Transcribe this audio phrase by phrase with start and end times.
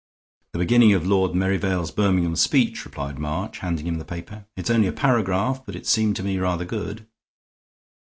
[0.53, 4.47] "The beginning of Lord Merivale's Birmingham speech," replied March, handing him the paper.
[4.57, 7.05] "It's only a paragraph, but it seems to me rather good."